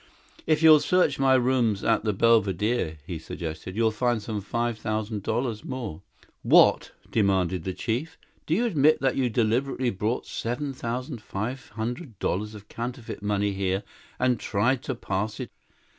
[0.47, 5.21] "If you'll search my room at the Belvedere," he suggested, "you'll find some five thousand
[5.21, 6.01] dollars more."
[6.41, 8.17] "What?" demanded the chief.
[8.47, 13.53] "Do you admit that you deliberately brought seven thousand five hundred dollars of counterfeit money
[13.53, 13.83] here
[14.17, 15.51] and tried to pass it?"